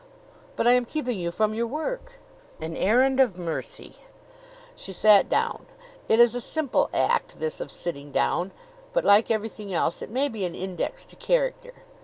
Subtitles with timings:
[0.55, 2.13] "But I am keeping you from your work."
[2.59, 3.97] "An errand of mercy."
[4.75, 5.67] She sat down.
[6.09, 8.49] It is a simple act, this of sitting down;
[8.93, 11.83] but, like everything else, it may be an index to character.